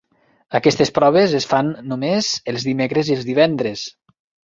Aquestes 0.59 0.91
proves 0.95 1.35
es 1.41 1.47
fan 1.53 1.71
només 1.91 2.33
els 2.55 2.69
dimecres 2.71 3.15
i 3.15 3.19
els 3.21 3.33
divendres. 3.33 3.89